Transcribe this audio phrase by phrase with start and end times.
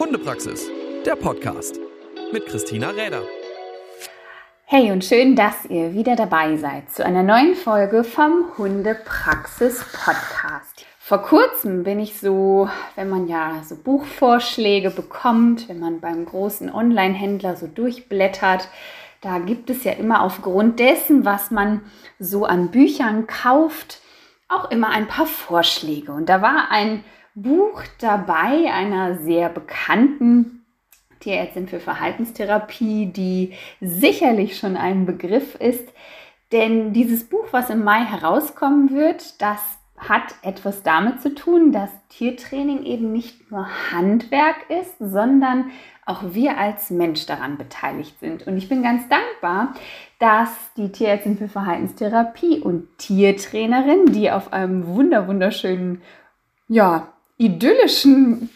[0.00, 0.70] Hundepraxis,
[1.04, 1.78] der Podcast
[2.32, 3.20] mit Christina Räder.
[4.64, 10.86] Hey und schön, dass ihr wieder dabei seid zu einer neuen Folge vom Hundepraxis Podcast.
[11.00, 16.72] Vor kurzem bin ich so, wenn man ja so Buchvorschläge bekommt, wenn man beim großen
[16.72, 18.68] Online-Händler so durchblättert,
[19.20, 21.82] da gibt es ja immer aufgrund dessen, was man
[22.18, 24.00] so an Büchern kauft,
[24.48, 26.12] auch immer ein paar Vorschläge.
[26.12, 27.04] Und da war ein
[27.34, 30.66] Buch dabei einer sehr bekannten
[31.20, 35.88] Tierärztin für Verhaltenstherapie, die sicherlich schon ein Begriff ist.
[36.52, 39.60] Denn dieses Buch, was im Mai herauskommen wird, das
[39.96, 45.70] hat etwas damit zu tun, dass Tiertraining eben nicht nur Handwerk ist, sondern
[46.06, 48.46] auch wir als Mensch daran beteiligt sind.
[48.46, 49.74] Und ich bin ganz dankbar,
[50.18, 56.00] dass die Tierärztin für Verhaltenstherapie und Tiertrainerin, die auf einem wunder wunderschönen,
[56.66, 58.50] ja, idyllischen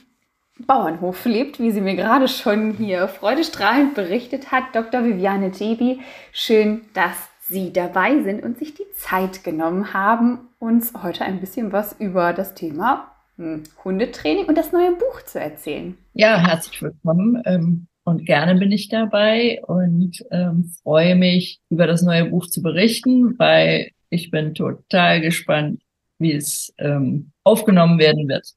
[0.66, 5.04] Bauernhof lebt, wie sie mir gerade schon hier freudestrahlend berichtet hat, Dr.
[5.04, 6.00] Viviane Tebi.
[6.32, 11.72] Schön, dass Sie dabei sind und sich die Zeit genommen haben, uns heute ein bisschen
[11.72, 15.96] was über das Thema hm, Hundetraining und das neue Buch zu erzählen.
[16.14, 22.02] Ja, herzlich willkommen ähm, und gerne bin ich dabei und ähm, freue mich, über das
[22.02, 25.82] neue Buch zu berichten, weil ich bin total gespannt,
[26.18, 28.54] wie es ähm, aufgenommen werden wird.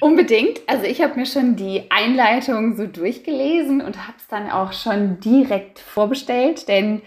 [0.00, 0.60] Unbedingt.
[0.66, 5.20] Also ich habe mir schon die Einleitung so durchgelesen und habe es dann auch schon
[5.20, 7.02] direkt vorbestellt, denn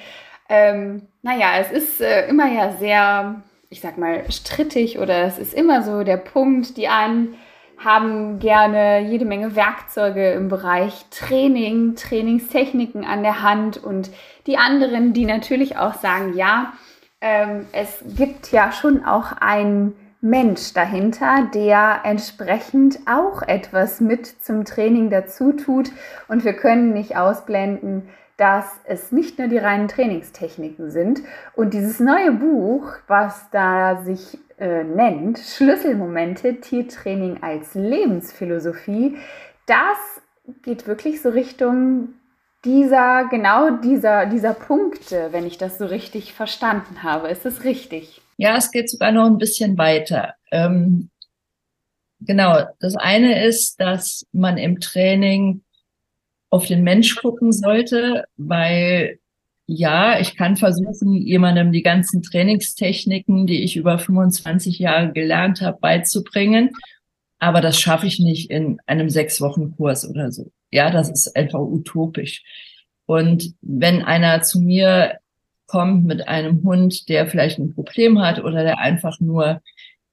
[0.50, 5.54] ähm, naja, es ist äh, immer ja sehr, ich sag mal, strittig oder es ist
[5.54, 7.36] immer so der Punkt, die einen
[7.78, 14.12] haben gerne jede Menge Werkzeuge im Bereich Training, Trainingstechniken an der Hand und
[14.48, 16.74] die anderen, die natürlich auch sagen, ja,
[17.22, 19.94] ähm, es gibt ja schon auch ein
[20.26, 25.92] Mensch dahinter, der entsprechend auch etwas mit zum Training dazu tut.
[26.28, 31.22] Und wir können nicht ausblenden, dass es nicht nur die reinen Trainingstechniken sind.
[31.56, 39.18] Und dieses neue Buch, was da sich äh, nennt, Schlüsselmomente, Tiertraining als Lebensphilosophie,
[39.68, 40.22] das
[40.64, 42.16] geht wirklich so Richtung
[42.66, 47.30] dieser, genau dieser, dieser Punkte, wenn ich das so richtig verstanden habe.
[47.30, 48.24] Ist das richtig?
[48.38, 50.34] Ja, es geht sogar noch ein bisschen weiter.
[50.52, 51.10] Ähm,
[52.20, 55.62] genau, das eine ist, dass man im Training
[56.50, 59.20] auf den Mensch gucken sollte, weil
[59.68, 65.80] ja, ich kann versuchen, jemandem die ganzen Trainingstechniken, die ich über 25 Jahre gelernt habe,
[65.80, 66.70] beizubringen.
[67.40, 70.52] Aber das schaffe ich nicht in einem sechs Wochen Kurs oder so.
[70.72, 72.44] Ja, das ist einfach utopisch.
[73.08, 75.20] Und wenn einer zu mir
[75.68, 79.62] kommt mit einem Hund, der vielleicht ein Problem hat oder der einfach nur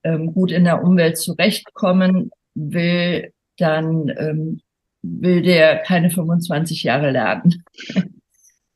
[0.03, 4.61] ähm, gut in der Umwelt zurechtkommen will, dann ähm,
[5.03, 7.65] will der keine 25 Jahre lernen.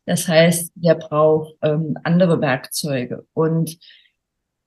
[0.08, 3.26] Das heißt, der braucht ähm, andere Werkzeuge.
[3.32, 3.76] Und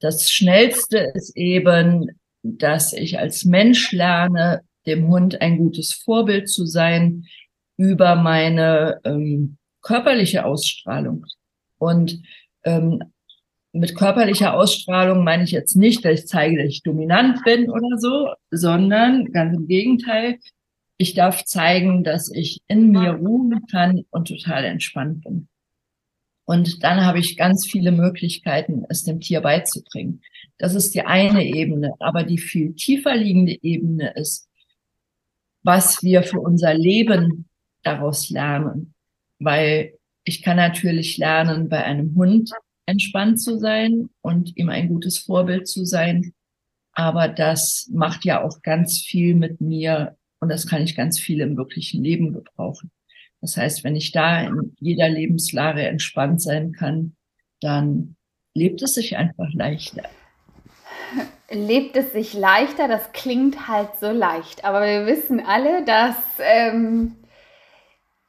[0.01, 6.65] das Schnellste ist eben, dass ich als Mensch lerne, dem Hund ein gutes Vorbild zu
[6.65, 7.25] sein
[7.77, 11.25] über meine ähm, körperliche Ausstrahlung.
[11.79, 12.21] Und
[12.63, 13.01] ähm,
[13.71, 17.97] mit körperlicher Ausstrahlung meine ich jetzt nicht, dass ich zeige, dass ich dominant bin oder
[17.97, 20.39] so, sondern ganz im Gegenteil,
[20.97, 25.47] ich darf zeigen, dass ich in mir ruhen kann und total entspannt bin.
[26.45, 30.21] Und dann habe ich ganz viele Möglichkeiten, es dem Tier beizubringen.
[30.57, 31.93] Das ist die eine Ebene.
[31.99, 34.49] Aber die viel tiefer liegende Ebene ist,
[35.61, 37.47] was wir für unser Leben
[37.83, 38.95] daraus lernen.
[39.37, 39.98] Weil
[40.29, 42.51] ich kann natürlich lernen, bei einem Hund
[42.85, 46.33] entspannt zu sein und ihm ein gutes Vorbild zu sein.
[46.93, 51.41] Aber das macht ja auch ganz viel mit mir und das kann ich ganz viel
[51.41, 52.91] im wirklichen Leben gebrauchen.
[53.41, 57.15] Das heißt, wenn ich da in jeder Lebenslage entspannt sein kann,
[57.59, 58.15] dann
[58.53, 60.03] lebt es sich einfach leichter.
[61.49, 62.87] Lebt es sich leichter?
[62.87, 64.63] Das klingt halt so leicht.
[64.63, 67.15] Aber wir wissen alle, dass ähm,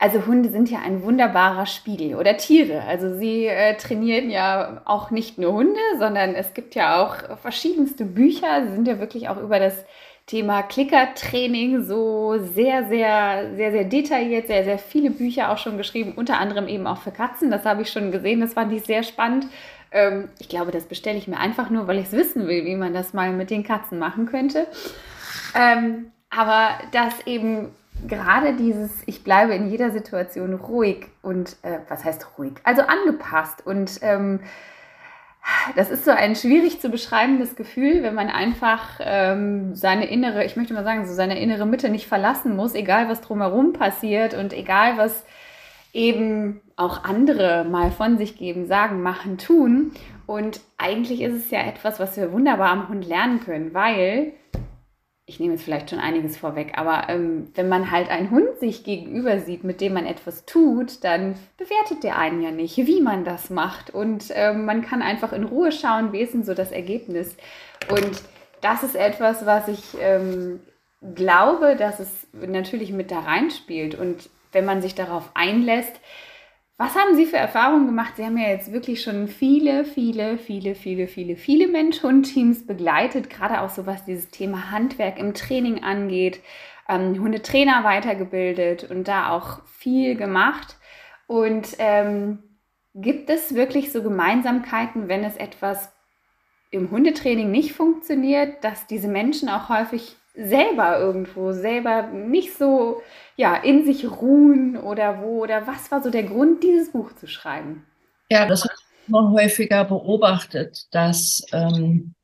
[0.00, 2.82] also Hunde sind ja ein wunderbarer Spiegel oder Tiere.
[2.88, 8.06] Also sie äh, trainieren ja auch nicht nur Hunde, sondern es gibt ja auch verschiedenste
[8.06, 8.66] Bücher.
[8.66, 9.84] Sie sind ja wirklich auch über das
[10.24, 16.14] Thema Klickertraining so sehr, sehr, sehr, sehr detailliert, sehr, sehr viele Bücher auch schon geschrieben,
[16.16, 17.50] unter anderem eben auch für Katzen.
[17.50, 19.48] Das habe ich schon gesehen, das fand ich sehr spannend.
[19.92, 22.76] Ähm, ich glaube, das bestelle ich mir einfach nur, weil ich es wissen will, wie
[22.76, 24.66] man das mal mit den Katzen machen könnte.
[25.54, 27.74] Ähm, aber dass eben
[28.06, 32.54] gerade dieses, ich bleibe in jeder Situation ruhig und, äh, was heißt ruhig?
[32.64, 34.40] Also angepasst und ähm,
[35.74, 40.56] das ist so ein schwierig zu beschreibendes Gefühl, wenn man einfach ähm, seine innere, ich
[40.56, 44.52] möchte mal sagen, so seine innere Mitte nicht verlassen muss, egal was drumherum passiert und
[44.52, 45.24] egal was
[45.92, 49.92] eben auch andere mal von sich geben, sagen, machen, tun.
[50.26, 54.32] Und eigentlich ist es ja etwas, was wir wunderbar am Hund lernen können, weil
[55.30, 58.82] ich nehme jetzt vielleicht schon einiges vorweg, aber ähm, wenn man halt einen Hund sich
[58.82, 63.24] gegenüber sieht, mit dem man etwas tut, dann bewertet der einen ja nicht, wie man
[63.24, 63.90] das macht.
[63.90, 67.36] Und ähm, man kann einfach in Ruhe schauen, wie ist denn so das Ergebnis.
[67.88, 68.10] Und
[68.60, 70.58] das ist etwas, was ich ähm,
[71.14, 73.94] glaube, dass es natürlich mit da reinspielt.
[73.94, 76.00] Und wenn man sich darauf einlässt,
[76.80, 78.14] was haben Sie für Erfahrungen gemacht?
[78.16, 83.60] Sie haben ja jetzt wirklich schon viele, viele, viele, viele, viele, viele Mensch-Hund-Teams begleitet, gerade
[83.60, 86.40] auch so was dieses Thema Handwerk im Training angeht,
[86.88, 90.78] ähm, Hundetrainer weitergebildet und da auch viel gemacht.
[91.26, 92.38] Und ähm,
[92.94, 95.92] gibt es wirklich so Gemeinsamkeiten, wenn es etwas
[96.70, 103.02] im Hundetraining nicht funktioniert, dass diese Menschen auch häufig selber irgendwo, selber nicht so
[103.40, 107.26] ja, in sich ruhen oder wo oder was war so der Grund, dieses Buch zu
[107.26, 107.86] schreiben?
[108.30, 112.14] Ja, das habe ich immer häufiger beobachtet, dass ähm,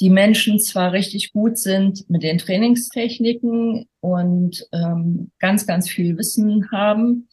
[0.00, 6.70] die Menschen zwar richtig gut sind mit den Trainingstechniken und ähm, ganz, ganz viel Wissen
[6.70, 7.30] haben.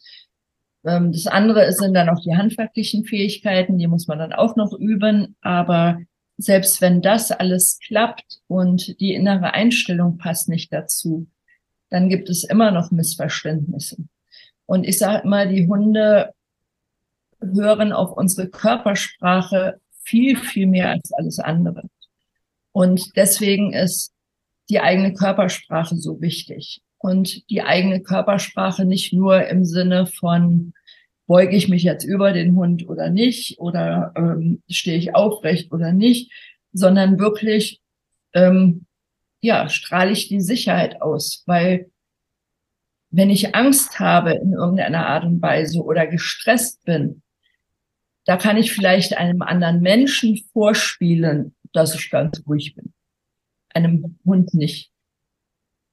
[0.86, 4.72] Ähm, das andere sind dann auch die handwerklichen Fähigkeiten, die muss man dann auch noch
[4.72, 5.36] üben.
[5.42, 5.98] Aber
[6.38, 11.26] selbst wenn das alles klappt und die innere Einstellung passt nicht dazu,
[11.92, 13.98] dann gibt es immer noch Missverständnisse.
[14.66, 16.32] Und ich sage immer, die Hunde
[17.40, 21.84] hören auf unsere Körpersprache viel, viel mehr als alles andere.
[22.72, 24.12] Und deswegen ist
[24.70, 26.80] die eigene Körpersprache so wichtig.
[26.98, 30.72] Und die eigene Körpersprache nicht nur im Sinne von,
[31.26, 35.92] beuge ich mich jetzt über den Hund oder nicht, oder ähm, stehe ich aufrecht oder
[35.92, 36.32] nicht,
[36.72, 37.80] sondern wirklich,
[38.32, 38.86] ähm,
[39.42, 41.90] ja, strahle ich die Sicherheit aus, weil
[43.10, 47.22] wenn ich Angst habe in irgendeiner Art und Weise oder gestresst bin,
[48.24, 52.92] da kann ich vielleicht einem anderen Menschen vorspielen, dass ich ganz ruhig bin.
[53.74, 54.90] Einem Hund nicht.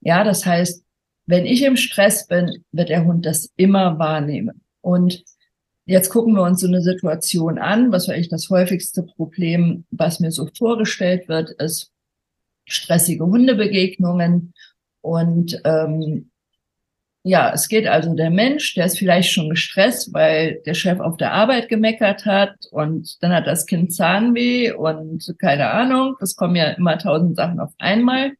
[0.00, 0.84] Ja, das heißt,
[1.26, 4.62] wenn ich im Stress bin, wird der Hund das immer wahrnehmen.
[4.80, 5.24] Und
[5.86, 7.90] jetzt gucken wir uns so eine Situation an.
[7.90, 11.89] Was war eigentlich das häufigste Problem, was mir so vorgestellt wird, ist
[12.72, 14.54] stressige Hundebegegnungen.
[15.02, 16.30] Und ähm,
[17.22, 21.18] ja, es geht also der Mensch, der ist vielleicht schon gestresst, weil der Chef auf
[21.18, 26.16] der Arbeit gemeckert hat und dann hat das Kind Zahnweh und keine Ahnung.
[26.20, 28.32] Es kommen ja immer tausend Sachen auf einmal.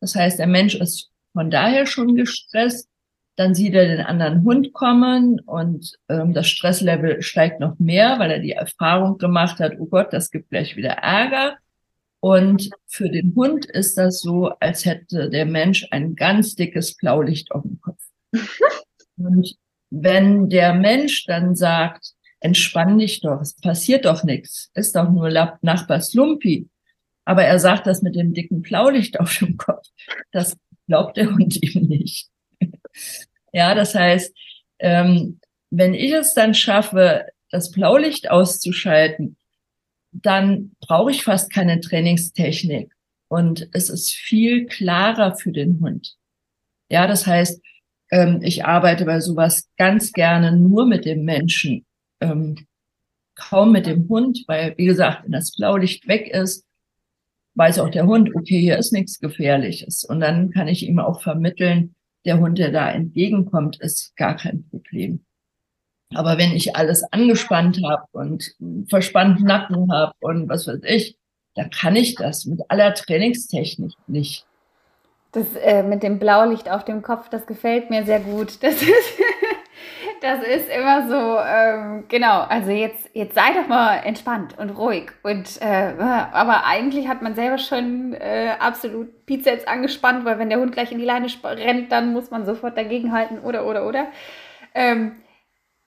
[0.00, 2.88] Das heißt, der Mensch ist von daher schon gestresst.
[3.36, 8.30] Dann sieht er den anderen Hund kommen und ähm, das Stresslevel steigt noch mehr, weil
[8.30, 11.56] er die Erfahrung gemacht hat, oh Gott, das gibt gleich wieder Ärger.
[12.24, 17.52] Und für den Hund ist das so, als hätte der Mensch ein ganz dickes Blaulicht
[17.52, 18.00] auf dem Kopf.
[19.18, 19.54] Und
[19.90, 25.28] wenn der Mensch dann sagt, entspann dich doch, es passiert doch nichts, ist doch nur
[25.60, 26.70] Nachbars Lumpi,
[27.26, 29.86] aber er sagt das mit dem dicken Blaulicht auf dem Kopf,
[30.32, 30.56] das
[30.86, 32.30] glaubt der Hund ihm nicht.
[33.52, 34.34] ja, das heißt,
[34.78, 39.36] ähm, wenn ich es dann schaffe, das Blaulicht auszuschalten,
[40.14, 42.92] dann brauche ich fast keine Trainingstechnik
[43.28, 46.16] und es ist viel klarer für den Hund.
[46.90, 47.60] Ja, das heißt,
[48.10, 51.84] ähm, ich arbeite bei sowas ganz gerne nur mit dem Menschen,
[52.20, 52.66] ähm,
[53.34, 56.64] kaum mit dem Hund, weil, wie gesagt, wenn das Blaulicht weg ist,
[57.56, 60.04] weiß auch der Hund, okay, hier ist nichts Gefährliches.
[60.04, 61.94] Und dann kann ich ihm auch vermitteln,
[62.24, 65.24] der Hund, der da entgegenkommt, ist gar kein Problem.
[66.14, 68.54] Aber wenn ich alles angespannt habe und
[68.88, 71.16] verspannten Nacken habe und was weiß ich,
[71.54, 74.46] dann kann ich das mit aller Trainingstechnik nicht.
[75.32, 78.58] Das äh, mit dem Blaulicht auf dem Kopf, das gefällt mir sehr gut.
[78.62, 79.18] Das ist,
[80.20, 85.10] das ist immer so, ähm, genau, also jetzt, jetzt sei doch mal entspannt und ruhig.
[85.22, 90.60] Und äh, aber eigentlich hat man selber schon äh, absolut Bizeps angespannt, weil wenn der
[90.60, 94.06] Hund gleich in die Leine rennt, dann muss man sofort dagegenhalten oder oder oder.
[94.74, 95.16] Ähm,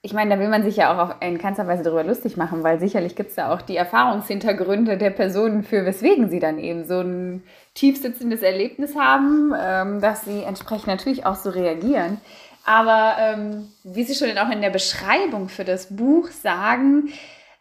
[0.01, 2.79] ich meine, da will man sich ja auch in keinster Weise darüber lustig machen, weil
[2.79, 7.01] sicherlich gibt es da auch die Erfahrungshintergründe der Personen, für weswegen sie dann eben so
[7.01, 12.21] ein tiefsitzendes Erlebnis haben, ähm, dass sie entsprechend natürlich auch so reagieren.
[12.65, 17.13] Aber ähm, wie Sie schon auch in der Beschreibung für das Buch sagen,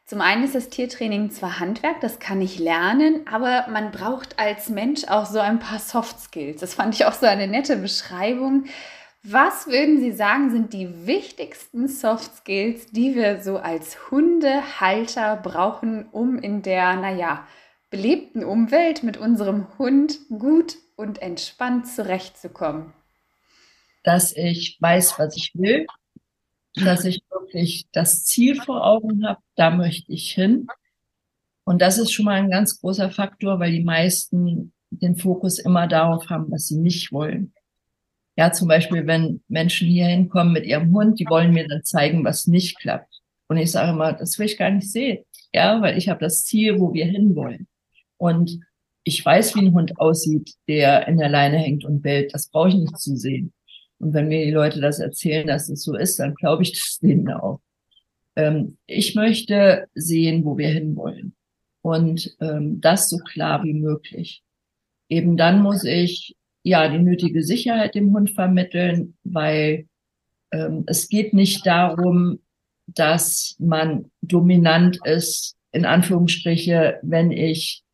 [0.04, 4.68] zum einen ist das Tiertraining zwar Handwerk, das kann ich lernen, aber man braucht als
[4.68, 6.60] Mensch auch so ein paar Soft Skills.
[6.60, 8.64] Das fand ich auch so eine nette Beschreibung,
[9.28, 16.06] Was würden Sie sagen, sind die wichtigsten Soft Skills, die wir so als Hundehalter brauchen,
[16.12, 17.44] um in der, naja,
[17.90, 22.92] belebten Umwelt mit unserem Hund gut und entspannt zurechtzukommen?
[24.04, 25.88] Dass ich weiß, was ich will,
[26.76, 30.68] dass ich wirklich das Ziel vor Augen habe, da möchte ich hin.
[31.64, 35.88] Und das ist schon mal ein ganz großer Faktor, weil die meisten den Fokus immer
[35.88, 37.55] darauf haben, was sie nicht wollen.
[38.36, 42.24] Ja, zum Beispiel, wenn Menschen hier hinkommen mit ihrem Hund, die wollen mir dann zeigen,
[42.24, 43.22] was nicht klappt.
[43.48, 45.24] Und ich sage immer, das will ich gar nicht sehen.
[45.54, 47.66] Ja, weil ich habe das Ziel, wo wir hinwollen.
[48.18, 48.60] Und
[49.04, 52.34] ich weiß, wie ein Hund aussieht, der in der Leine hängt und bellt.
[52.34, 53.52] Das brauche ich nicht zu sehen.
[53.98, 56.98] Und wenn mir die Leute das erzählen, dass es so ist, dann glaube ich das
[57.02, 57.60] denen auch.
[58.34, 61.34] Ähm, ich möchte sehen, wo wir hinwollen.
[61.82, 64.42] Und ähm, das so klar wie möglich.
[65.08, 66.36] Eben dann muss ich
[66.66, 69.86] ja die nötige Sicherheit dem Hund vermitteln, weil
[70.50, 72.40] ähm, es geht nicht darum,
[72.86, 77.84] dass man dominant ist, in Anführungsstriche, wenn ich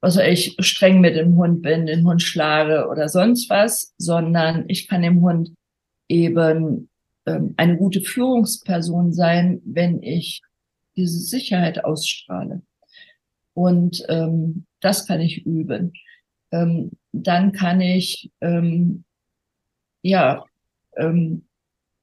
[0.00, 4.88] also ich streng mit dem Hund bin, den Hund schlage oder sonst was, sondern ich
[4.88, 5.52] kann dem Hund
[6.08, 6.88] eben
[7.26, 10.42] ähm, eine gute Führungsperson sein, wenn ich
[10.96, 12.62] diese Sicherheit ausstrahle.
[13.54, 15.92] Und ähm, das kann ich üben.
[16.52, 16.92] Ähm,
[17.22, 19.04] dann kann ich ähm,
[20.02, 20.44] ja
[20.96, 21.44] ähm,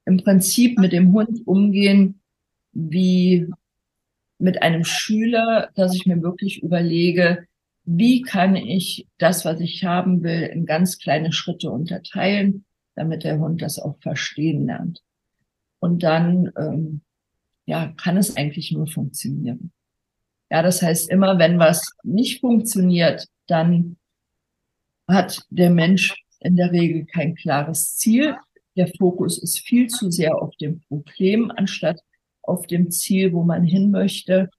[0.05, 2.20] im Prinzip mit dem Hund umgehen
[2.72, 3.48] wie
[4.39, 7.48] mit einem Schüler, dass ich mir wirklich überlege,
[7.86, 12.65] wie kann ich das, was ich haben will, in ganz kleine Schritte unterteilen,
[12.96, 15.01] damit der Hund das auch verstehen lernt.
[15.79, 17.01] Und dann ähm,
[17.65, 19.72] ja, kann es eigentlich nur funktionieren.
[20.50, 23.98] Ja, das heißt, immer wenn was nicht funktioniert, dann
[25.13, 28.36] hat der Mensch in der Regel kein klares Ziel.
[28.75, 32.00] Der Fokus ist viel zu sehr auf dem Problem anstatt
[32.41, 34.50] auf dem Ziel, wo man hin möchte.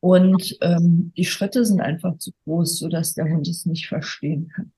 [0.00, 4.70] Und ähm, die Schritte sind einfach zu groß, sodass der Hund es nicht verstehen kann.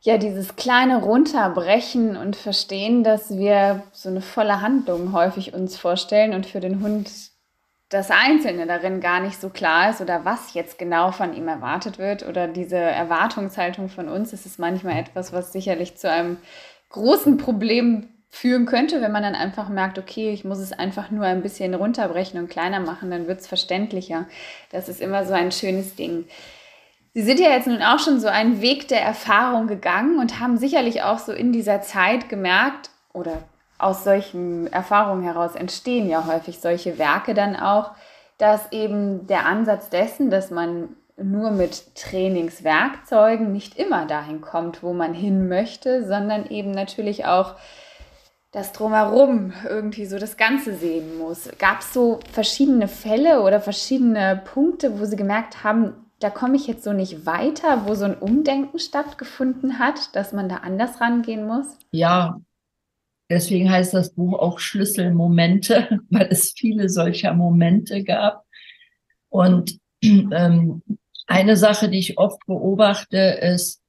[0.00, 6.34] Ja, dieses kleine Runterbrechen und Verstehen, dass wir so eine volle Handlung häufig uns vorstellen
[6.34, 7.10] und für den Hund
[7.88, 11.98] das Einzelne darin gar nicht so klar ist oder was jetzt genau von ihm erwartet
[11.98, 16.36] wird oder diese Erwartungshaltung von uns, ist es manchmal etwas, was sicherlich zu einem
[16.90, 21.24] großen Problem führen könnte, wenn man dann einfach merkt, okay, ich muss es einfach nur
[21.24, 24.26] ein bisschen runterbrechen und kleiner machen, dann wird es verständlicher.
[24.70, 26.26] Das ist immer so ein schönes Ding.
[27.14, 30.58] Sie sind ja jetzt nun auch schon so einen Weg der Erfahrung gegangen und haben
[30.58, 33.42] sicherlich auch so in dieser Zeit gemerkt, oder
[33.78, 37.92] aus solchen Erfahrungen heraus entstehen ja häufig solche Werke dann auch,
[38.36, 44.92] dass eben der Ansatz dessen, dass man nur mit Trainingswerkzeugen nicht immer dahin kommt, wo
[44.92, 47.56] man hin möchte, sondern eben natürlich auch
[48.52, 51.50] das drumherum irgendwie so das Ganze sehen muss.
[51.58, 56.66] Gab es so verschiedene Fälle oder verschiedene Punkte, wo Sie gemerkt haben, da komme ich
[56.66, 61.46] jetzt so nicht weiter, wo so ein Umdenken stattgefunden hat, dass man da anders rangehen
[61.46, 61.66] muss?
[61.90, 62.40] Ja,
[63.28, 68.44] deswegen heißt das Buch auch Schlüsselmomente, weil es viele solcher Momente gab.
[69.28, 70.82] Und ähm,
[71.26, 73.82] eine Sache, die ich oft beobachte, ist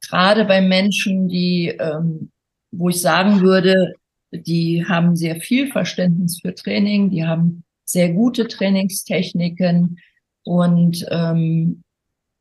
[0.00, 2.32] gerade bei Menschen, die ähm,
[2.72, 3.94] wo ich sagen würde,
[4.32, 9.98] die haben sehr viel Verständnis für Training, die haben sehr gute Trainingstechniken
[10.42, 11.82] und ähm,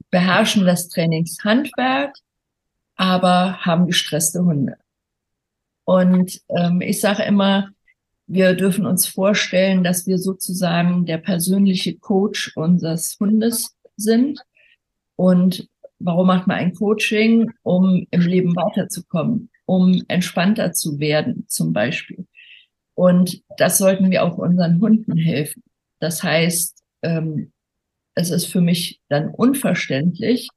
[0.10, 2.16] beherrschen das Trainingshandwerk,
[2.96, 4.78] aber haben gestresste Hunde.
[5.86, 7.70] Und ähm, ich sage immer,
[8.28, 14.40] wir dürfen uns vorstellen, dass wir sozusagen der persönliche Coach unseres Hundes sind.
[15.16, 15.68] Und
[16.00, 17.52] warum macht man ein Coaching?
[17.64, 22.28] Um im Leben weiterzukommen um entspannter zu werden, zum Beispiel.
[22.94, 25.64] Und das sollten wir auch unseren Hunden helfen.
[26.00, 27.54] Das heißt, ähm,
[28.14, 30.50] es ist für mich dann unverständlich,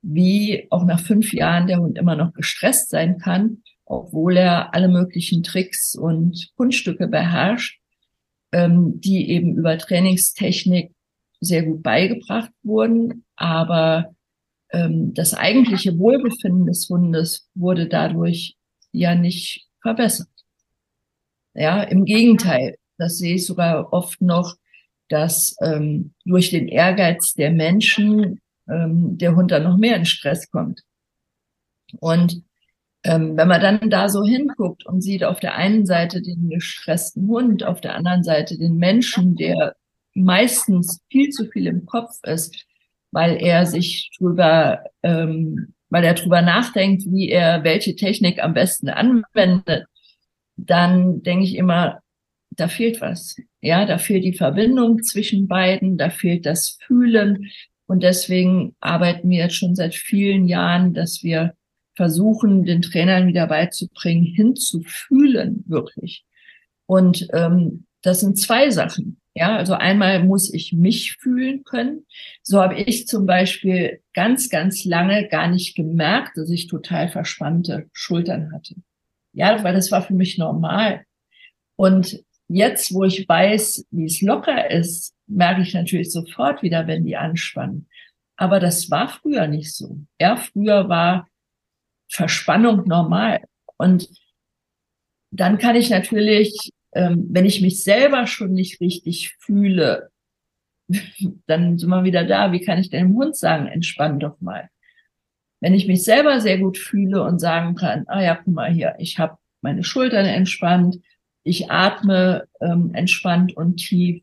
[0.00, 4.88] wie auch nach fünf Jahren der Hund immer noch gestresst sein kann, obwohl er alle
[4.88, 7.80] möglichen Tricks und Kunststücke beherrscht,
[8.52, 10.92] ähm, die eben über Trainingstechnik
[11.40, 14.14] sehr gut beigebracht wurden, aber
[14.70, 18.56] ähm, das eigentliche Wohlbefinden des Hundes wurde dadurch
[18.92, 20.28] ja nicht verbessert.
[21.54, 24.56] Ja, im Gegenteil, das sehe ich sogar oft noch,
[25.08, 30.50] dass ähm, durch den Ehrgeiz der Menschen ähm, der Hund dann noch mehr in Stress
[30.50, 30.82] kommt.
[32.00, 32.42] Und
[33.04, 37.28] ähm, wenn man dann da so hinguckt und sieht auf der einen Seite den gestressten
[37.28, 39.76] Hund, auf der anderen Seite den Menschen, der
[40.14, 42.66] meistens viel zu viel im Kopf ist,
[43.10, 48.88] weil er sich drüber ähm, weil er drüber nachdenkt, wie er welche Technik am besten
[48.88, 49.86] anwendet,
[50.56, 52.00] dann denke ich immer,
[52.50, 53.36] da fehlt was.
[53.60, 57.48] Ja, da fehlt die Verbindung zwischen beiden, da fehlt das Fühlen.
[57.86, 61.54] Und deswegen arbeiten wir jetzt schon seit vielen Jahren, dass wir
[61.94, 66.24] versuchen, den Trainern wieder beizubringen, hinzufühlen, wirklich.
[66.86, 69.20] Und ähm, das sind zwei Sachen.
[69.36, 72.06] Ja, also einmal muss ich mich fühlen können.
[72.42, 77.88] So habe ich zum Beispiel ganz, ganz lange gar nicht gemerkt, dass ich total verspannte
[77.92, 78.76] Schultern hatte.
[79.32, 81.04] Ja, weil das war für mich normal.
[81.74, 87.04] Und jetzt, wo ich weiß, wie es locker ist, merke ich natürlich sofort wieder, wenn
[87.04, 87.88] die anspannen.
[88.36, 89.98] Aber das war früher nicht so.
[90.20, 91.28] Ja, früher war
[92.14, 93.40] Verspannung normal.
[93.76, 94.08] Und
[95.30, 100.10] dann kann ich natürlich ähm, wenn ich mich selber schon nicht richtig fühle,
[101.46, 102.52] dann sind wir wieder da.
[102.52, 104.68] Wie kann ich denn dem Hund sagen, entspann doch mal?
[105.60, 108.94] Wenn ich mich selber sehr gut fühle und sagen kann, ah ja, guck mal hier,
[108.98, 110.98] ich habe meine Schultern entspannt,
[111.42, 114.22] ich atme ähm, entspannt und tief,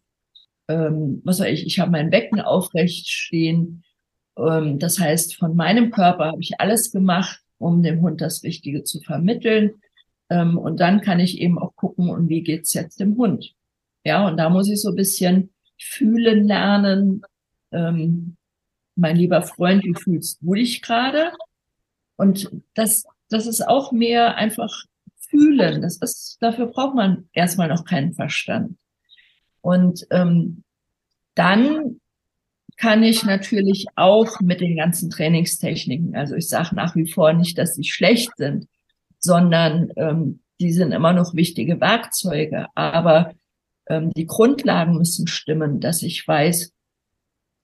[0.68, 3.84] ähm, was soll ich, ich habe mein Becken aufrecht stehen.
[4.38, 8.84] Ähm, das heißt, von meinem Körper habe ich alles gemacht, um dem Hund das Richtige
[8.84, 9.82] zu vermitteln.
[10.30, 13.54] Ähm, und dann kann ich eben auch gucken, und wie geht's jetzt dem Hund?
[14.04, 17.22] Ja, und da muss ich so ein bisschen fühlen lernen.
[17.72, 18.38] Ähm,
[18.96, 21.32] mein lieber Freund, wie fühlst du dich gerade?
[22.18, 24.86] Und das, das ist auch mehr einfach
[25.18, 25.82] fühlen.
[25.82, 28.78] Das ist, dafür braucht man erstmal noch keinen Verstand.
[29.62, 30.64] Und ähm,
[31.36, 32.00] dann
[32.82, 37.60] kann ich natürlich auch mit den ganzen Trainingstechniken, also ich sage nach wie vor nicht,
[37.60, 38.68] dass sie schlecht sind,
[39.20, 42.66] sondern ähm, die sind immer noch wichtige Werkzeuge.
[42.74, 43.36] Aber
[43.88, 46.74] ähm, die Grundlagen müssen stimmen, dass ich weiß,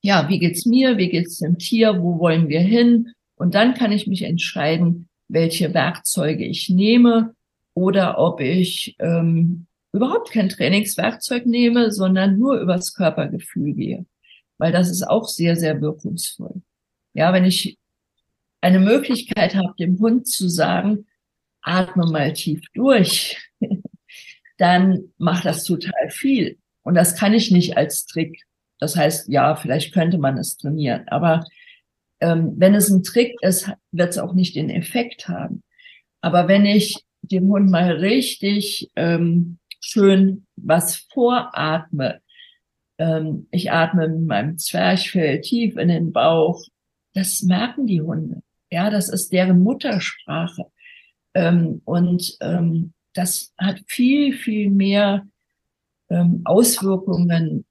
[0.04, 3.14] ja, wie geht's mir, wie geht's dem Tier, wo wollen wir hin?
[3.38, 7.34] Und dann kann ich mich entscheiden, welche Werkzeuge ich nehme
[7.74, 14.06] oder ob ich ähm, überhaupt kein Trainingswerkzeug nehme, sondern nur übers Körpergefühl gehe.
[14.58, 16.62] Weil das ist auch sehr, sehr wirkungsvoll.
[17.14, 17.78] Ja, wenn ich
[18.62, 21.06] eine Möglichkeit habe, dem Hund zu sagen,
[21.62, 23.38] atme mal tief durch,
[24.58, 26.58] dann macht das total viel.
[26.84, 28.44] Und das kann ich nicht als Trick.
[28.80, 31.46] Das heißt, ja, vielleicht könnte man es trainieren, aber
[32.20, 35.64] ähm, wenn es ein Trick ist, wird es auch nicht den Effekt haben.
[36.22, 42.22] Aber wenn ich dem Hund mal richtig ähm, schön was voratme,
[42.98, 46.64] ähm, ich atme mit meinem Zwerchfell tief in den Bauch,
[47.14, 48.44] das merken die Hunde.
[48.72, 50.66] Ja, das ist deren Muttersprache.
[51.34, 55.26] Ähm, und ähm, das hat viel, viel mehr
[56.10, 57.66] ähm, Auswirkungen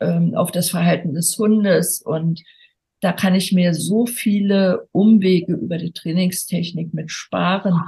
[0.00, 2.02] ähm, auf das Verhalten des Hundes.
[2.02, 2.42] Und
[3.00, 7.80] da kann ich mir so viele Umwege über die Trainingstechnik mit sparen.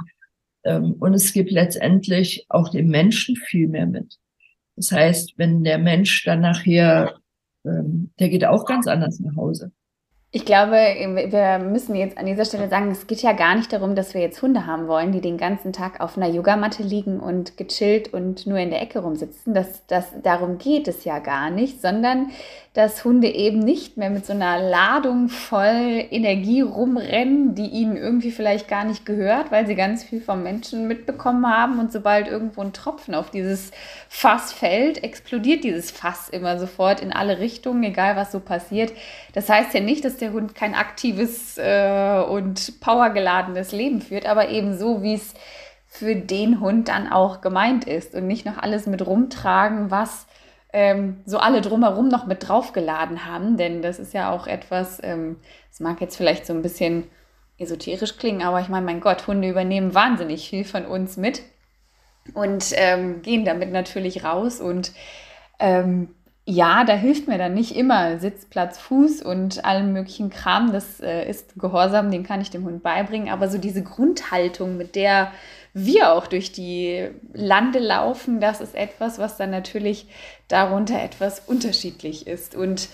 [0.63, 4.17] Ähm, und es gibt letztendlich auch dem Menschen viel mehr mit.
[4.75, 7.15] Das heißt, wenn der Mensch dann nachher,
[7.65, 9.71] ähm, der geht auch ganz anders nach Hause.
[10.35, 13.95] Ich glaube, wir müssen jetzt an dieser Stelle sagen, es geht ja gar nicht darum,
[13.95, 17.55] dass wir jetzt Hunde haben wollen, die den ganzen Tag auf einer Yogamatte liegen und
[17.55, 19.53] gechillt und nur in der Ecke rumsitzen.
[19.53, 22.31] Das, das, darum geht es ja gar nicht, sondern
[22.75, 28.31] dass Hunde eben nicht mehr mit so einer Ladung voll Energie rumrennen, die ihnen irgendwie
[28.31, 31.79] vielleicht gar nicht gehört, weil sie ganz viel vom Menschen mitbekommen haben.
[31.79, 33.71] Und sobald irgendwo ein Tropfen auf dieses
[34.09, 38.91] Fass fällt, explodiert dieses Fass immer sofort in alle Richtungen, egal was so passiert.
[39.33, 44.49] Das heißt ja nicht, dass der Hund kein aktives äh, und powergeladenes Leben führt, aber
[44.49, 45.33] eben so, wie es
[45.87, 50.27] für den Hund dann auch gemeint ist und nicht noch alles mit rumtragen, was
[50.73, 55.37] ähm, so alle drumherum noch mit draufgeladen haben, denn das ist ja auch etwas, ähm,
[55.69, 57.05] das mag jetzt vielleicht so ein bisschen
[57.57, 61.41] esoterisch klingen, aber ich meine, mein Gott, Hunde übernehmen wahnsinnig viel von uns mit
[62.33, 64.91] und ähm, gehen damit natürlich raus und
[65.59, 66.09] ähm,
[66.47, 70.71] ja, da hilft mir dann nicht immer Sitz, Platz, Fuß und allem möglichen Kram.
[70.71, 73.29] Das äh, ist Gehorsam, den kann ich dem Hund beibringen.
[73.29, 75.31] Aber so diese Grundhaltung, mit der
[75.73, 80.07] wir auch durch die Lande laufen, das ist etwas, was dann natürlich
[80.47, 82.55] darunter etwas unterschiedlich ist.
[82.55, 82.89] Und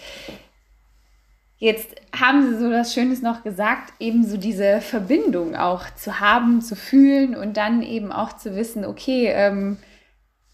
[1.57, 6.61] jetzt haben Sie so das Schönes noch gesagt, eben so diese Verbindung auch zu haben,
[6.61, 9.77] zu fühlen und dann eben auch zu wissen, okay, ähm,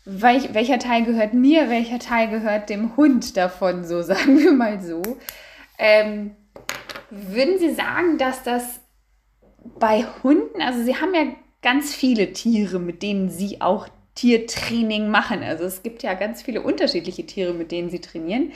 [0.10, 4.82] welch, welcher Teil gehört mir, welcher Teil gehört dem Hund davon, so sagen wir mal
[4.82, 5.02] so.
[5.78, 6.36] Ähm,
[7.10, 8.80] würden Sie sagen, dass das
[9.80, 11.26] bei Hunden, also Sie haben ja
[11.62, 15.44] ganz viele Tiere, mit denen sie auch Tiertraining machen.
[15.44, 18.52] Also es gibt ja ganz viele unterschiedliche Tiere, mit denen sie trainieren.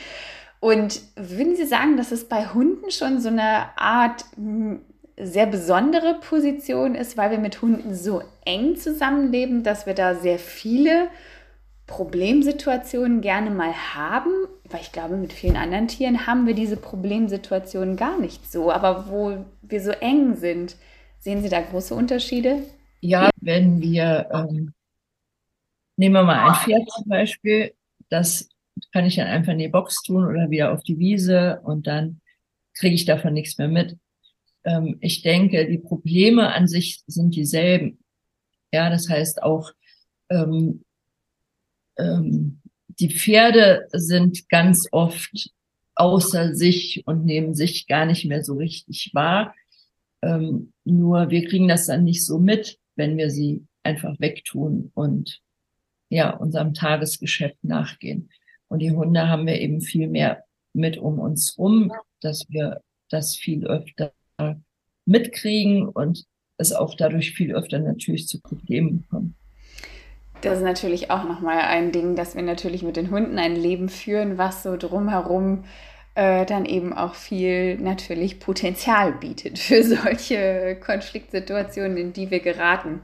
[0.60, 4.82] Und würden Sie sagen, dass es bei Hunden schon so eine Art hm,
[5.18, 10.40] sehr besondere Position ist, weil wir mit Hunden so eng zusammenleben, dass wir da sehr
[10.40, 11.10] viele
[11.92, 14.32] Problemsituationen gerne mal haben,
[14.70, 18.72] weil ich glaube, mit vielen anderen Tieren haben wir diese Problemsituationen gar nicht so.
[18.72, 20.78] Aber wo wir so eng sind,
[21.20, 22.64] sehen Sie da große Unterschiede?
[23.02, 24.74] Ja, wenn wir, ähm,
[25.98, 27.74] nehmen wir mal ein Pferd zum Beispiel,
[28.10, 28.48] das
[28.94, 32.22] kann ich dann einfach in die Box tun oder wieder auf die Wiese und dann
[32.74, 33.98] kriege ich davon nichts mehr mit.
[34.64, 38.00] Ähm, ich denke, die Probleme an sich sind dieselben.
[38.72, 39.72] Ja, das heißt auch,
[40.30, 40.86] ähm,
[41.98, 45.52] ähm, die Pferde sind ganz oft
[45.96, 49.54] außer sich und nehmen sich gar nicht mehr so richtig wahr.
[50.22, 55.42] Ähm, nur wir kriegen das dann nicht so mit, wenn wir sie einfach wegtun und
[56.10, 58.30] ja, unserem Tagesgeschäft nachgehen.
[58.68, 63.36] Und die Hunde haben wir eben viel mehr mit um uns rum, dass wir das
[63.36, 64.14] viel öfter
[65.06, 66.26] mitkriegen und
[66.58, 69.36] es auch dadurch viel öfter natürlich zu Problemen kommt.
[70.42, 73.90] Das ist natürlich auch nochmal ein Ding, dass wir natürlich mit den Hunden ein Leben
[73.90, 75.64] führen, was so drumherum
[76.16, 83.02] äh, dann eben auch viel natürlich Potenzial bietet für solche Konfliktsituationen, in die wir geraten.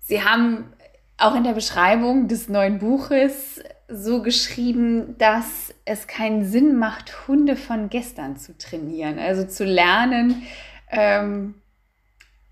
[0.00, 0.72] Sie haben
[1.18, 7.56] auch in der Beschreibung des neuen Buches so geschrieben, dass es keinen Sinn macht, Hunde
[7.56, 9.18] von gestern zu trainieren.
[9.18, 10.42] Also zu lernen,
[10.90, 11.54] ähm,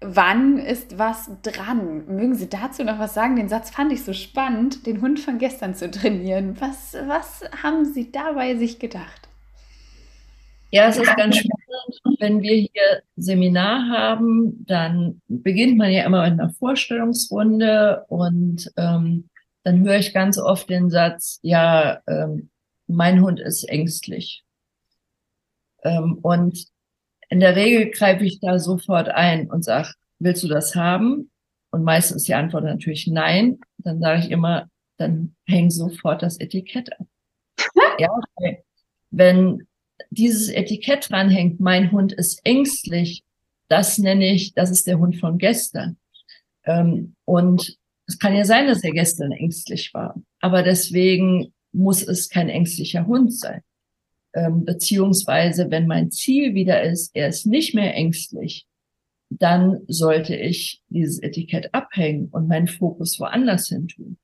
[0.00, 2.06] wann ist was dran.
[2.06, 3.36] Mögen Sie dazu noch was sagen?
[3.36, 6.60] Den Satz fand ich so spannend, den Hund von gestern zu trainieren.
[6.60, 9.28] Was, was haben Sie dabei sich gedacht?
[10.72, 12.20] Ja, es ist ganz spannend.
[12.20, 19.28] Wenn wir hier Seminar haben, dann beginnt man ja immer mit einer Vorstellungsrunde und ähm,
[19.64, 22.50] dann höre ich ganz oft den Satz, ja, ähm,
[22.86, 24.44] mein Hund ist ängstlich.
[25.82, 26.66] Ähm, und
[27.30, 31.30] in der Regel greife ich da sofort ein und sage, willst du das haben?
[31.70, 33.60] Und meistens ist die Antwort natürlich nein.
[33.78, 37.06] Dann sage ich immer, dann häng sofort das Etikett ab.
[37.98, 38.08] ja,
[39.10, 39.66] wenn
[40.10, 43.22] dieses Etikett dranhängt, mein Hund ist ängstlich,
[43.68, 45.96] das nenne ich, das ist der Hund von gestern.
[46.64, 52.28] Ähm, und es kann ja sein, dass er gestern ängstlich war, aber deswegen muss es
[52.28, 53.62] kein ängstlicher Hund sein.
[54.32, 58.66] Ähm, beziehungsweise, wenn mein Ziel wieder ist, er ist nicht mehr ängstlich,
[59.28, 64.18] dann sollte ich dieses Etikett abhängen und meinen Fokus woanders hin tun.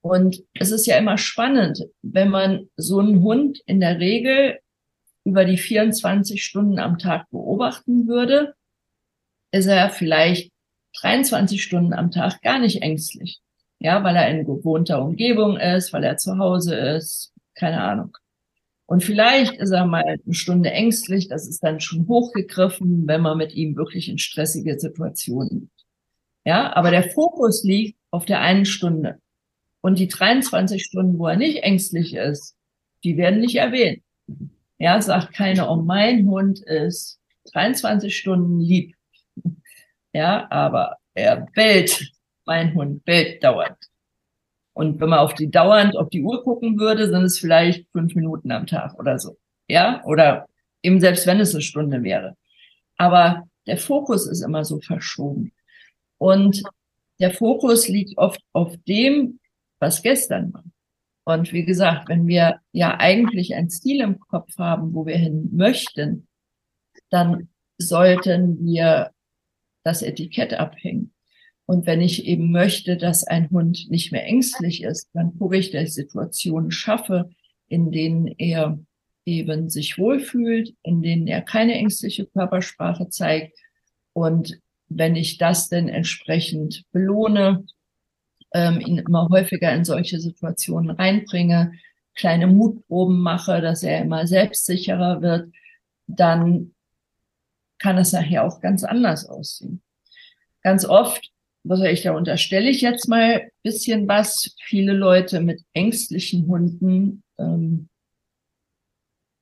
[0.00, 4.58] Und es ist ja immer spannend, wenn man so einen Hund in der Regel
[5.24, 8.54] über die 24 Stunden am Tag beobachten würde,
[9.50, 10.52] ist er vielleicht
[11.00, 13.40] 23 Stunden am Tag gar nicht ängstlich.
[13.78, 18.16] Ja, weil er in gewohnter Umgebung ist, weil er zu Hause ist, keine Ahnung.
[18.86, 23.36] Und vielleicht ist er mal eine Stunde ängstlich, das ist dann schon hochgegriffen, wenn man
[23.36, 25.70] mit ihm wirklich in stressige Situationen.
[26.44, 29.20] Ja, aber der Fokus liegt auf der einen Stunde.
[29.80, 32.56] Und die 23 Stunden, wo er nicht ängstlich ist,
[33.02, 34.02] die werden nicht erwähnt.
[34.78, 37.18] Ja, sagt keiner, oh, mein Hund ist
[37.52, 38.94] 23 Stunden lieb.
[40.12, 42.12] Ja, aber er bellt.
[42.44, 43.76] Mein Hund bellt dauernd.
[44.76, 48.14] Und wenn man auf die dauernd auf die Uhr gucken würde, sind es vielleicht fünf
[48.14, 49.38] Minuten am Tag oder so.
[49.68, 50.48] Ja, oder
[50.82, 52.36] eben selbst wenn es eine Stunde wäre.
[52.98, 55.52] Aber der Fokus ist immer so verschoben.
[56.18, 56.62] Und
[57.20, 59.40] der Fokus liegt oft auf dem,
[59.78, 60.64] was gestern war.
[61.24, 65.48] Und wie gesagt, wenn wir ja eigentlich ein Ziel im Kopf haben, wo wir hin
[65.52, 66.28] möchten,
[67.08, 69.10] dann sollten wir
[69.84, 71.14] das Etikett abhängen.
[71.66, 75.72] Und wenn ich eben möchte, dass ein Hund nicht mehr ängstlich ist, dann gucke ich,
[75.72, 77.30] dass ich Situationen schaffe,
[77.68, 78.78] in denen er
[79.24, 83.58] eben sich wohlfühlt, in denen er keine ängstliche Körpersprache zeigt.
[84.12, 87.64] Und wenn ich das denn entsprechend belohne,
[88.54, 91.72] ähm, ihn immer häufiger in solche Situationen reinbringe,
[92.14, 95.52] kleine Mutproben mache, dass er immer selbstsicherer wird,
[96.06, 96.72] dann
[97.78, 99.82] kann es nachher auch ganz anders aussehen.
[100.62, 101.30] Ganz oft,
[101.68, 107.88] was ich, da unterstelle ich jetzt mal bisschen was, viele Leute mit ängstlichen Hunden, ähm,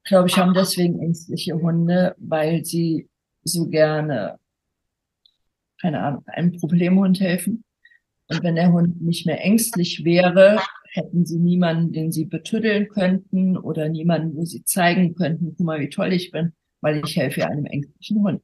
[0.04, 3.08] glaube ich, haben deswegen ängstliche Hunde, weil sie
[3.42, 4.38] so gerne,
[5.80, 7.64] keine Ahnung, einem Problemhund helfen.
[8.28, 10.60] Und wenn der Hund nicht mehr ängstlich wäre,
[10.92, 15.80] hätten sie niemanden, den sie betüddeln könnten oder niemanden, wo sie zeigen könnten, guck mal,
[15.80, 16.52] wie toll ich bin
[16.84, 18.42] weil ich helfe einem ängstlichen Hund.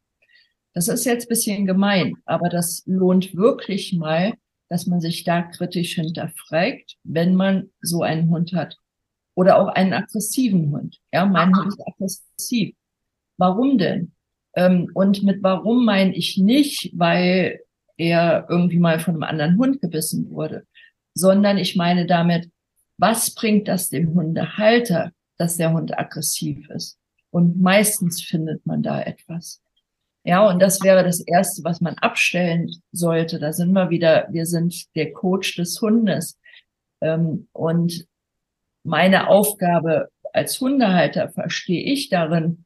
[0.72, 4.35] Das ist jetzt bisschen gemein, aber das lohnt wirklich mal,
[4.68, 8.76] dass man sich da kritisch hinterfragt, wenn man so einen Hund hat.
[9.35, 10.98] Oder auch einen aggressiven Hund.
[11.12, 12.74] Ja, mein Hund ist aggressiv.
[13.37, 14.12] Warum denn?
[14.54, 17.61] Ähm, und mit warum meine ich nicht, weil
[17.96, 20.66] er irgendwie mal von einem anderen Hund gebissen wurde,
[21.14, 22.50] sondern ich meine damit,
[22.96, 26.98] was bringt das dem Hundehalter, dass der Hund aggressiv ist?
[27.30, 29.62] Und meistens findet man da etwas.
[30.24, 33.38] Ja, und das wäre das Erste, was man abstellen sollte.
[33.38, 36.38] Da sind wir wieder, wir sind der Coach des Hundes.
[37.00, 38.06] Ähm, und
[38.85, 42.64] meine Aufgabe als Hundehalter verstehe ich darin,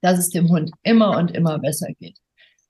[0.00, 2.18] dass es dem Hund immer und immer besser geht.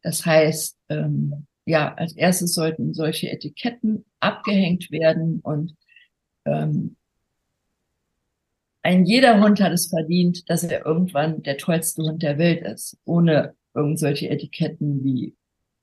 [0.02, 5.76] Das heißt, ähm, ja, als erstes sollten solche Etiketten abgehängt werden und
[6.46, 6.96] ähm,
[8.82, 12.96] ein jeder Hund hat es verdient, dass er irgendwann der tollste Hund der Welt ist,
[13.04, 15.34] ohne irgendwelche Etiketten wie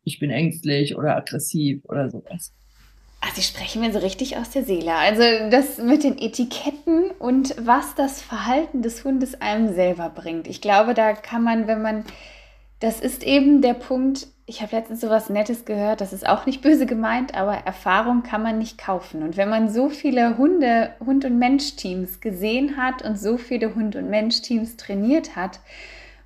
[0.06, 2.54] ich bin ängstlich oder aggressiv oder sowas.
[3.22, 4.94] Ach, Sie sprechen mir so richtig aus der Seele.
[4.94, 10.48] Also das mit den Etiketten und was das Verhalten des Hundes einem selber bringt.
[10.48, 12.06] Ich glaube, da kann man, wenn man,
[12.80, 16.46] das ist eben der Punkt, ich habe letztens so was Nettes gehört, das ist auch
[16.46, 19.24] nicht böse gemeint, aber Erfahrung kann man nicht kaufen.
[19.24, 23.96] Und wenn man so viele Hunde, Hund- und Mensch-Teams gesehen hat und so viele Hund-
[23.96, 25.62] und Mensch-Teams trainiert hat,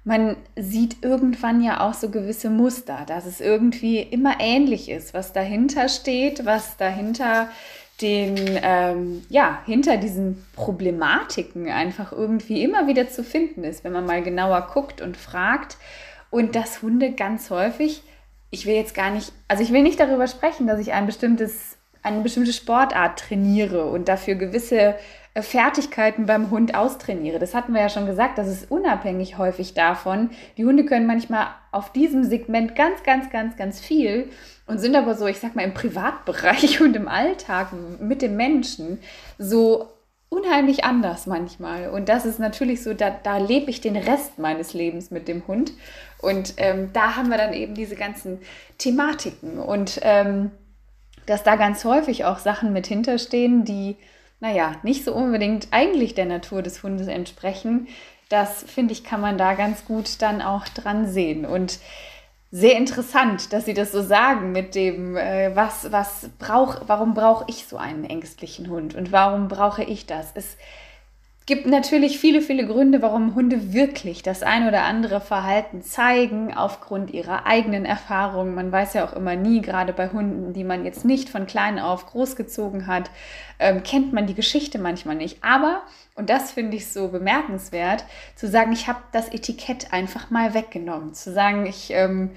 [0.03, 5.33] man sieht irgendwann ja auch so gewisse Muster, dass es irgendwie immer ähnlich ist, was
[5.33, 7.49] dahinter steht, was dahinter
[8.01, 14.05] den, ähm, ja, hinter diesen Problematiken einfach irgendwie immer wieder zu finden ist, wenn man
[14.05, 15.77] mal genauer guckt und fragt.
[16.29, 18.03] Und dass Hunde ganz häufig,
[18.51, 21.77] ich will jetzt gar nicht, also ich will nicht darüber sprechen, dass ich ein bestimmtes,
[22.01, 24.95] eine bestimmte Sportart trainiere und dafür gewisse
[25.43, 27.39] Fertigkeiten beim Hund austrainiere.
[27.39, 30.29] Das hatten wir ja schon gesagt, das ist unabhängig häufig davon.
[30.57, 34.29] Die Hunde können manchmal auf diesem Segment ganz, ganz, ganz, ganz viel
[34.67, 38.99] und sind aber so, ich sag mal, im Privatbereich und im Alltag mit dem Menschen
[39.37, 39.89] so
[40.29, 41.89] unheimlich anders manchmal.
[41.89, 45.47] Und das ist natürlich so, da, da lebe ich den Rest meines Lebens mit dem
[45.47, 45.73] Hund.
[46.21, 48.39] Und ähm, da haben wir dann eben diese ganzen
[48.77, 50.51] Thematiken und ähm,
[51.25, 53.97] dass da ganz häufig auch Sachen mit hinterstehen, die
[54.39, 57.87] naja, nicht so unbedingt eigentlich der Natur des Hundes entsprechen.
[58.29, 61.45] Das finde ich, kann man da ganz gut dann auch dran sehen.
[61.45, 61.79] Und
[62.51, 67.45] sehr interessant, dass Sie das so sagen mit dem, äh, was, was brauch, warum brauche
[67.47, 70.31] ich so einen ängstlichen Hund und warum brauche ich das?
[70.33, 70.57] Es
[71.49, 77.09] gibt natürlich viele, viele Gründe, warum Hunde wirklich das ein oder andere Verhalten zeigen, aufgrund
[77.09, 78.53] ihrer eigenen Erfahrungen.
[78.53, 81.79] Man weiß ja auch immer nie, gerade bei Hunden, die man jetzt nicht von klein
[81.79, 83.09] auf großgezogen hat,
[83.57, 85.43] ähm, kennt man die Geschichte manchmal nicht.
[85.43, 85.81] Aber,
[86.13, 91.15] und das finde ich so bemerkenswert, zu sagen, ich habe das Etikett einfach mal weggenommen.
[91.15, 91.89] Zu sagen, ich...
[91.91, 92.29] Ähm,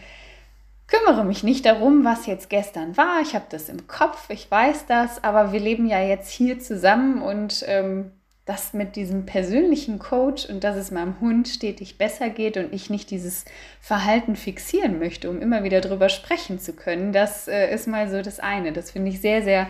[0.89, 3.23] kümmere mich nicht darum, was jetzt gestern war.
[3.23, 7.23] Ich habe das im Kopf, ich weiß das, aber wir leben ja jetzt hier zusammen
[7.23, 8.11] und ähm,
[8.45, 12.91] das mit diesem persönlichen Coach und dass es meinem Hund stetig besser geht und ich
[12.91, 13.45] nicht dieses
[13.81, 18.21] Verhalten fixieren möchte, um immer wieder drüber sprechen zu können, das äh, ist mal so
[18.21, 18.73] das eine.
[18.73, 19.69] Das finde ich sehr, sehr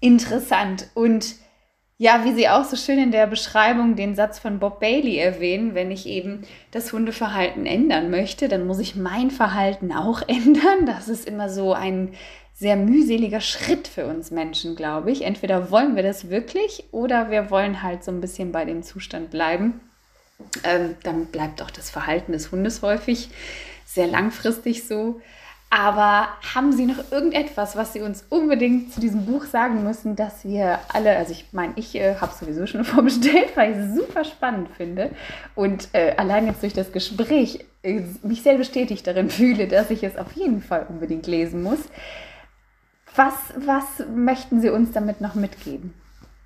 [0.00, 0.88] interessant.
[0.94, 1.34] Und
[1.96, 5.74] ja, wie Sie auch so schön in der Beschreibung den Satz von Bob Bailey erwähnen,
[5.74, 10.86] wenn ich eben das Hundeverhalten ändern möchte, dann muss ich mein Verhalten auch ändern.
[10.86, 12.12] Das ist immer so ein
[12.54, 15.22] sehr mühseliger Schritt für uns Menschen, glaube ich.
[15.22, 19.30] Entweder wollen wir das wirklich oder wir wollen halt so ein bisschen bei dem Zustand
[19.30, 19.80] bleiben.
[20.62, 23.28] Ähm, dann bleibt auch das Verhalten des Hundes häufig
[23.86, 25.20] sehr langfristig so.
[25.70, 30.44] Aber haben Sie noch irgendetwas, was Sie uns unbedingt zu diesem Buch sagen müssen, dass
[30.44, 34.24] wir alle, also ich meine, ich äh, habe sowieso schon vorbestellt, weil ich es super
[34.24, 35.10] spannend finde
[35.56, 40.04] und äh, allein jetzt durch das Gespräch äh, mich sehr bestätigt darin fühle, dass ich
[40.04, 41.80] es auf jeden Fall unbedingt lesen muss.
[43.14, 45.94] Was, was möchten Sie uns damit noch mitgeben?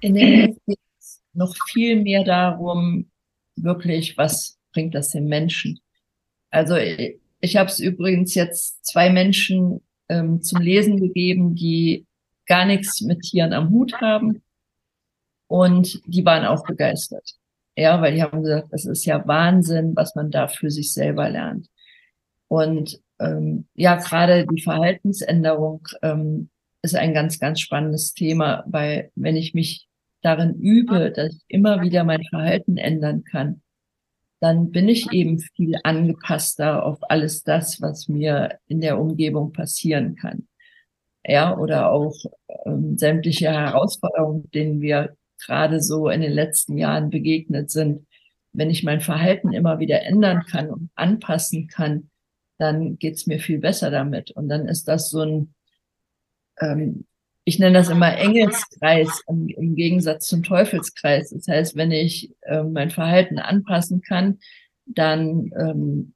[0.00, 3.10] In Buch geht es noch viel mehr darum,
[3.56, 5.80] wirklich, was bringt das den Menschen?
[6.50, 12.06] Also ich habe es übrigens jetzt zwei Menschen ähm, zum Lesen gegeben, die
[12.46, 14.42] gar nichts mit Tieren am Hut haben.
[15.46, 17.34] Und die waren auch begeistert.
[17.76, 21.30] Ja, weil die haben gesagt, das ist ja Wahnsinn, was man da für sich selber
[21.30, 21.68] lernt.
[22.48, 26.50] Und ähm, ja, gerade die Verhaltensänderung ähm,
[26.82, 29.88] ist ein ganz, ganz spannendes Thema, weil wenn ich mich
[30.22, 33.62] darin übe, dass ich immer wieder mein Verhalten ändern kann,
[34.40, 40.14] dann bin ich eben viel angepasster auf alles das, was mir in der Umgebung passieren
[40.14, 40.46] kann.
[41.24, 42.14] Ja, oder auch
[42.64, 48.06] ähm, sämtliche Herausforderungen, denen wir gerade so in den letzten Jahren begegnet sind.
[48.52, 52.10] Wenn ich mein Verhalten immer wieder ändern kann und anpassen kann,
[52.58, 54.30] dann geht's mir viel besser damit.
[54.30, 55.54] Und dann ist das so ein
[56.60, 57.04] ähm,
[57.44, 61.30] ich nenne das immer Engelskreis im, im, Gegensatz zum Teufelskreis.
[61.30, 64.38] Das heißt, wenn ich äh, mein Verhalten anpassen kann,
[64.84, 66.14] dann ähm,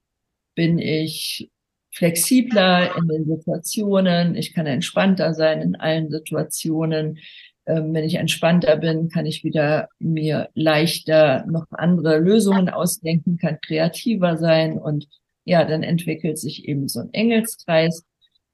[0.54, 1.50] bin ich
[1.94, 7.18] flexibler in den Situationen, ich kann entspannter sein in allen Situationen.
[7.64, 13.58] Ähm, wenn ich entspannter bin, kann ich wieder mir leichter noch andere Lösungen ausdenken, kann
[13.64, 15.06] kreativer sein und
[15.44, 18.04] ja, dann entwickelt sich eben so ein Engelskreis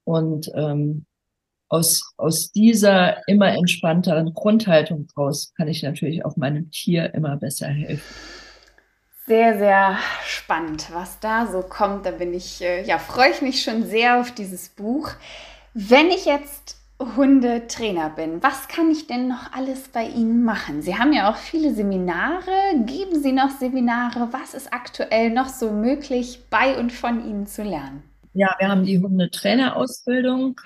[0.04, 1.06] und ähm,
[1.68, 7.68] aus, aus dieser immer entspannteren Grundhaltung draus kann ich natürlich auch meinem Tier immer besser
[7.68, 8.14] helfen.
[9.26, 12.06] Sehr, sehr spannend, was da so kommt.
[12.06, 15.10] Da bin ich, äh, ja, freue ich mich schon sehr auf dieses Buch.
[15.74, 20.80] Wenn ich jetzt Hundetrainer bin, was kann ich denn noch alles bei Ihnen machen?
[20.80, 22.50] Sie haben ja auch viele Seminare.
[22.86, 24.28] Geben Sie noch Seminare?
[24.32, 28.02] Was ist aktuell noch so möglich, bei und von Ihnen zu lernen?
[28.32, 30.60] Ja, wir haben die Hundetrainerausbildung,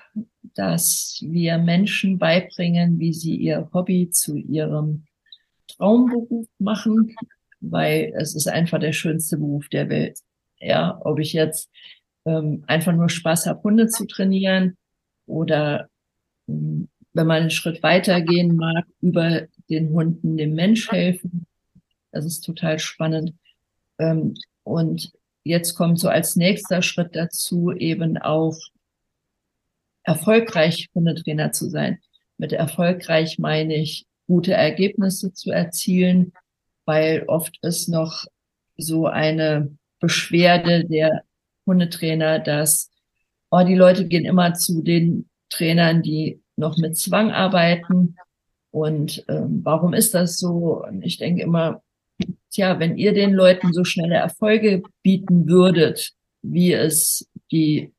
[0.55, 5.05] dass wir Menschen beibringen, wie sie ihr Hobby zu ihrem
[5.69, 7.15] Traumberuf machen
[7.63, 10.19] weil es ist einfach der schönste Beruf der Welt.
[10.59, 11.71] Ja, ob ich jetzt
[12.25, 14.77] ähm, einfach nur Spaß habe, Hunde zu trainieren
[15.27, 15.89] oder
[16.49, 21.47] ähm, wenn man einen Schritt weitergehen mag, über den Hunden dem Mensch helfen.
[22.11, 23.35] Das ist total spannend.
[23.99, 24.35] Ähm,
[24.65, 25.13] und
[25.45, 28.59] jetzt kommt so als nächster Schritt dazu eben auch
[30.05, 31.99] erfolgreich Hundetrainer zu sein.
[32.39, 36.33] Mit erfolgreich meine ich, gute Ergebnisse zu erzielen,
[36.85, 38.25] weil oft ist noch
[38.77, 41.23] so eine Beschwerde der
[41.67, 42.91] Hundetrainer, dass
[43.51, 48.17] oh, die Leute gehen immer zu den Trainern, die noch mit Zwang arbeiten.
[48.71, 50.83] Und ähm, warum ist das so?
[50.85, 51.83] Und ich denke immer,
[52.51, 56.13] tja, wenn ihr den Leuten so schnelle Erfolge bieten würdet,
[56.43, 57.93] wie es die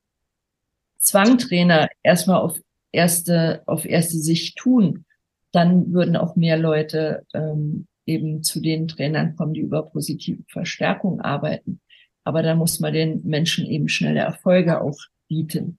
[1.04, 2.60] Zwangtrainer erstmal auf
[2.92, 5.06] erste, auf erste Sicht tun,
[5.52, 11.22] dann würden auch mehr Leute ähm, eben zu den Trainern kommen, die über positive Verstärkung
[11.22, 11.80] arbeiten.
[12.24, 15.78] Aber da muss man den Menschen eben schnelle Erfolge auch bieten.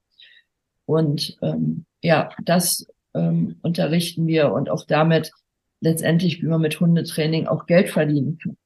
[0.86, 5.32] Und ähm, ja, das ähm, unterrichten wir und auch damit
[5.80, 8.56] letztendlich, wie man mit Hundetraining auch Geld verdienen kann.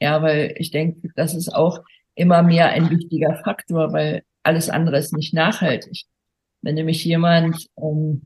[0.00, 1.82] Ja, weil ich denke, das ist auch
[2.14, 6.04] immer mehr ein wichtiger Faktor, weil alles andere ist nicht nachhaltig.
[6.62, 8.22] Wenn nämlich jemand ähm,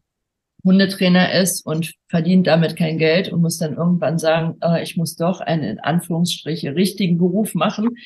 [0.64, 5.16] Hundetrainer ist und verdient damit kein Geld und muss dann irgendwann sagen, äh, ich muss
[5.16, 7.96] doch einen in Anführungsstriche richtigen Beruf machen,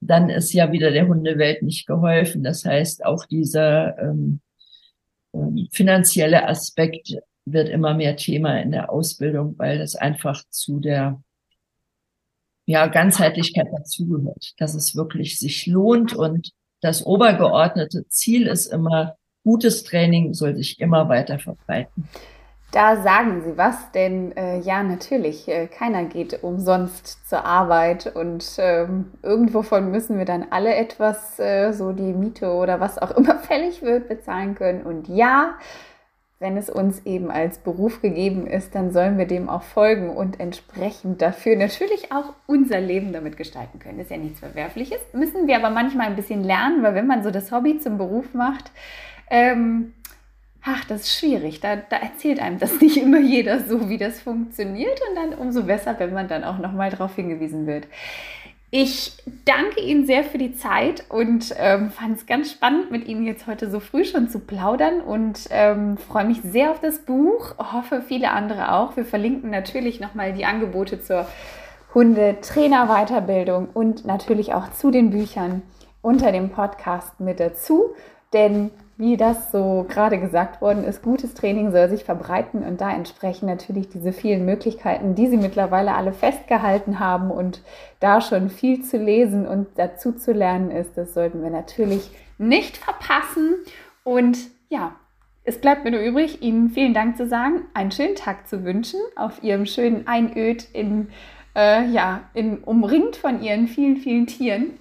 [0.00, 2.44] dann ist ja wieder der Hundewelt nicht geholfen.
[2.44, 4.40] Das heißt, auch dieser ähm,
[5.34, 11.20] ähm, finanzielle Aspekt wird immer mehr Thema in der Ausbildung, weil das einfach zu der
[12.66, 19.84] ja, Ganzheitlichkeit dazugehört, dass es wirklich sich lohnt und das obergeordnete Ziel ist immer, gutes
[19.84, 22.08] Training soll sich immer weiter verbreiten.
[22.70, 28.44] Da sagen Sie was, denn äh, ja, natürlich, äh, keiner geht umsonst zur Arbeit und
[28.58, 33.38] ähm, irgendwovon müssen wir dann alle etwas, äh, so die Miete oder was auch immer
[33.38, 34.82] fällig wird, bezahlen können.
[34.82, 35.54] Und ja,
[36.40, 40.38] wenn es uns eben als Beruf gegeben ist, dann sollen wir dem auch folgen und
[40.38, 43.98] entsprechend dafür natürlich auch unser Leben damit gestalten können.
[43.98, 44.98] Das ist ja nichts Verwerfliches.
[45.12, 48.34] Müssen wir aber manchmal ein bisschen lernen, weil wenn man so das Hobby zum Beruf
[48.34, 48.70] macht,
[49.30, 49.94] ähm,
[50.62, 51.58] ach, das ist schwierig.
[51.58, 55.00] Da, da, erzählt einem das nicht immer jeder so, wie das funktioniert.
[55.08, 57.88] Und dann umso besser, wenn man dann auch nochmal darauf hingewiesen wird.
[58.70, 63.24] Ich danke Ihnen sehr für die Zeit und ähm, fand es ganz spannend, mit Ihnen
[63.24, 67.54] jetzt heute so früh schon zu plaudern und ähm, freue mich sehr auf das Buch.
[67.56, 68.94] Hoffe, viele andere auch.
[68.94, 71.26] Wir verlinken natürlich nochmal die Angebote zur
[71.94, 75.62] Hundetrainer-Weiterbildung und natürlich auch zu den Büchern
[76.02, 77.94] unter dem Podcast mit dazu.
[78.34, 82.90] Denn wie das so gerade gesagt worden ist, gutes Training soll sich verbreiten und da
[82.90, 87.62] entsprechen natürlich diese vielen Möglichkeiten, die Sie mittlerweile alle festgehalten haben und
[88.00, 92.76] da schon viel zu lesen und dazu zu lernen ist, das sollten wir natürlich nicht
[92.76, 93.54] verpassen.
[94.02, 94.36] Und
[94.68, 94.96] ja,
[95.44, 98.98] es bleibt mir nur übrig, Ihnen vielen Dank zu sagen, einen schönen Tag zu wünschen
[99.14, 101.10] auf Ihrem schönen Einöd in,
[101.54, 104.80] äh, ja, in, umringt von Ihren vielen, vielen Tieren.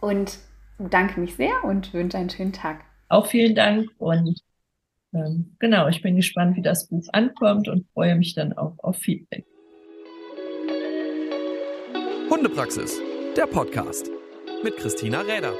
[0.00, 0.38] Und
[0.80, 2.89] danke mich sehr und wünsche einen schönen Tag.
[3.10, 4.40] Auch vielen Dank und
[5.12, 8.98] ähm, genau, ich bin gespannt, wie das Buch ankommt und freue mich dann auch auf
[8.98, 9.44] Feedback.
[12.30, 13.00] Hundepraxis,
[13.36, 14.08] der Podcast
[14.62, 15.52] mit Christina Räder.